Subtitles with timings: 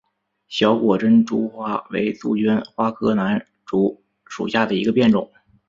[0.47, 5.29] 小果珍珠花为杜鹃花科南烛属下的一个变种。